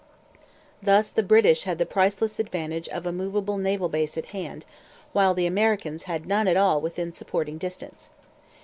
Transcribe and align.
Thus 0.81 1.11
the 1.11 1.21
British 1.21 1.65
had 1.65 1.77
the 1.77 1.85
priceless 1.85 2.39
advantage 2.39 2.89
of 2.89 3.05
a 3.05 3.11
movable 3.11 3.59
naval 3.59 3.87
base 3.87 4.17
at 4.17 4.31
hand, 4.31 4.65
while 5.13 5.35
the 5.35 5.45
Americans 5.45 6.05
had 6.09 6.25
none 6.25 6.47
at 6.47 6.57
all 6.57 6.81
within 6.81 7.11
supporting 7.11 7.59
distance. 7.59 8.09